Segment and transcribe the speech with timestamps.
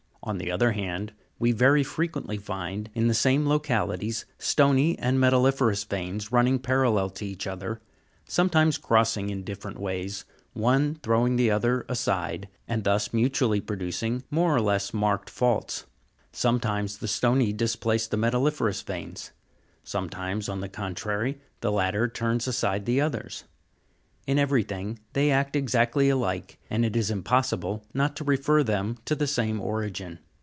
[0.23, 5.83] On the other hand, we very frequently find in the same localities stony and metalli'ferous
[5.83, 7.81] veins running parallel to each other,
[8.25, 14.55] sometimes crossing in different ways, one throwing the other aside, and thus mutually producing more
[14.55, 15.87] or less marked faults.
[16.31, 19.31] Sometimes the stony displace the metalli'ferous veins;
[19.83, 23.45] sometimes, on the contrary, the latter turn aside the others:
[24.27, 28.95] in everything they act exactly alike, and it is impos sible not to refer them
[29.03, 30.19] to the same origin.